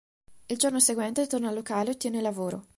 [0.47, 2.65] Il giorno seguente torna al locale e ottiene il lavoro.